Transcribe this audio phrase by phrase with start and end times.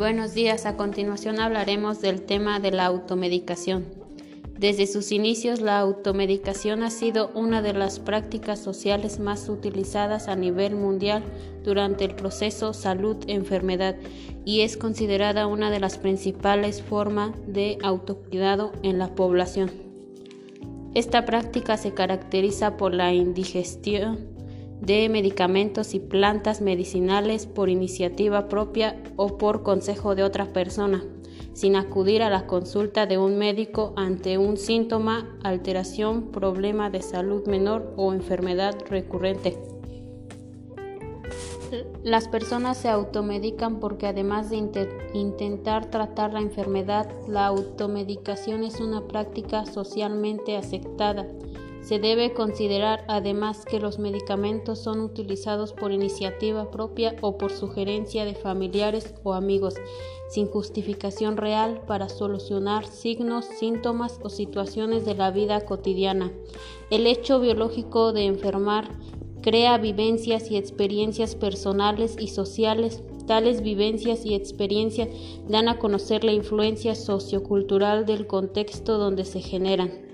[0.00, 3.84] Buenos días, a continuación hablaremos del tema de la automedicación.
[4.58, 10.36] Desde sus inicios, la automedicación ha sido una de las prácticas sociales más utilizadas a
[10.36, 11.22] nivel mundial
[11.64, 13.96] durante el proceso salud-enfermedad
[14.46, 19.70] y es considerada una de las principales formas de autocuidado en la población.
[20.94, 24.29] Esta práctica se caracteriza por la indigestión
[24.80, 31.04] de medicamentos y plantas medicinales por iniciativa propia o por consejo de otra persona,
[31.52, 37.46] sin acudir a la consulta de un médico ante un síntoma, alteración, problema de salud
[37.46, 39.58] menor o enfermedad recurrente.
[42.02, 44.56] Las personas se automedican porque además de
[45.14, 51.28] intentar tratar la enfermedad, la automedicación es una práctica socialmente aceptada
[51.82, 58.24] se debe considerar además que los medicamentos son utilizados por iniciativa propia o por sugerencia
[58.24, 59.74] de familiares o amigos,
[60.28, 66.32] sin justificación real para solucionar signos, síntomas o situaciones de la vida cotidiana.
[66.90, 68.88] El hecho biológico de enfermar
[69.42, 73.02] crea vivencias y experiencias personales y sociales.
[73.26, 75.08] Tales vivencias y experiencias
[75.48, 80.09] dan a conocer la influencia sociocultural del contexto donde se generan.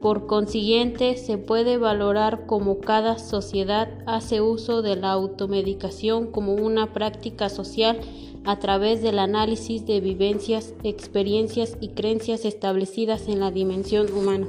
[0.00, 6.94] Por consiguiente, se puede valorar cómo cada sociedad hace uso de la automedicación como una
[6.94, 8.00] práctica social
[8.44, 14.48] a través del análisis de vivencias, experiencias y creencias establecidas en la dimensión humana.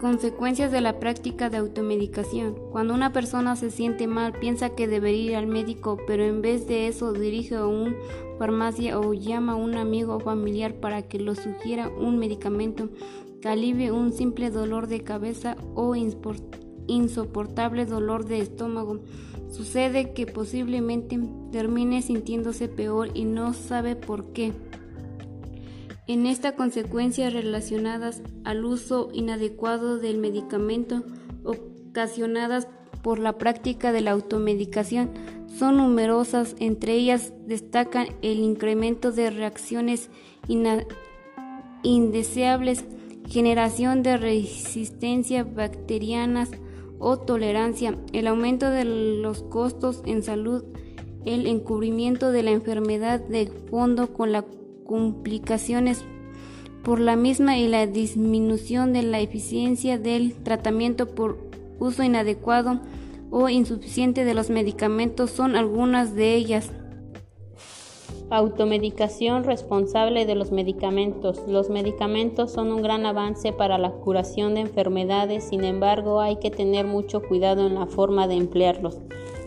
[0.00, 2.54] Consecuencias de la práctica de automedicación.
[2.72, 6.66] Cuando una persona se siente mal, piensa que debería ir al médico, pero en vez
[6.66, 7.94] de eso dirige a una
[8.38, 12.88] farmacia o llama a un amigo o familiar para que lo sugiera un medicamento
[13.42, 19.00] que alivie un simple dolor de cabeza o insoportable dolor de estómago.
[19.50, 21.20] Sucede que posiblemente
[21.52, 24.54] termine sintiéndose peor y no sabe por qué.
[26.10, 31.04] En esta consecuencias relacionadas al uso inadecuado del medicamento
[31.44, 32.66] ocasionadas
[33.00, 35.10] por la práctica de la automedicación.
[35.56, 40.10] Son numerosas, entre ellas destacan el incremento de reacciones
[41.84, 42.84] indeseables
[43.28, 46.50] generación de resistencia bacterianas
[46.98, 50.64] o tolerancia, el aumento de los costos en salud,
[51.24, 54.42] el encubrimiento de la enfermedad de fondo con las
[54.90, 56.04] complicaciones
[56.82, 61.38] por la misma y la disminución de la eficiencia del tratamiento por
[61.78, 62.80] uso inadecuado
[63.30, 66.72] o insuficiente de los medicamentos son algunas de ellas.
[68.30, 71.40] Automedicación responsable de los medicamentos.
[71.46, 76.50] Los medicamentos son un gran avance para la curación de enfermedades, sin embargo hay que
[76.50, 78.98] tener mucho cuidado en la forma de emplearlos.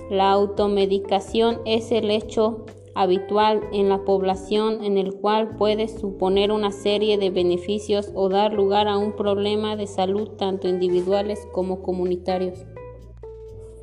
[0.09, 2.65] La automedicación es el hecho
[2.95, 8.53] habitual en la población en el cual puede suponer una serie de beneficios o dar
[8.53, 12.65] lugar a un problema de salud tanto individuales como comunitarios.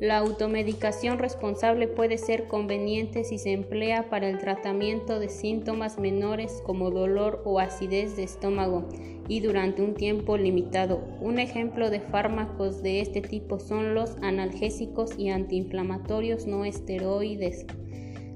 [0.01, 6.63] La automedicación responsable puede ser conveniente si se emplea para el tratamiento de síntomas menores
[6.65, 8.89] como dolor o acidez de estómago
[9.27, 11.03] y durante un tiempo limitado.
[11.21, 17.67] Un ejemplo de fármacos de este tipo son los analgésicos y antiinflamatorios no esteroides,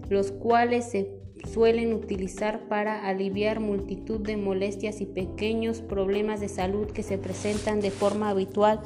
[0.10, 1.12] los cuales se
[1.46, 7.82] suelen utilizar para aliviar multitud de molestias y pequeños problemas de salud que se presentan
[7.82, 8.80] de forma habitual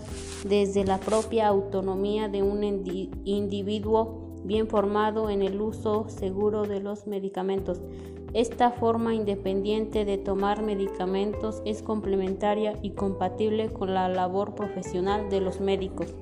[0.47, 2.63] desde la propia autonomía de un
[3.25, 7.81] individuo bien formado en el uso seguro de los medicamentos.
[8.33, 15.41] Esta forma independiente de tomar medicamentos es complementaria y compatible con la labor profesional de
[15.41, 16.13] los médicos.